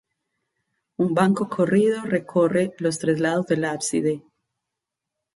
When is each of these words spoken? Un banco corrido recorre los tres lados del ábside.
Un 0.97 1.13
banco 1.13 1.47
corrido 1.47 2.01
recorre 2.05 2.73
los 2.79 2.97
tres 2.97 3.19
lados 3.19 3.45
del 3.45 3.65
ábside. 3.65 4.23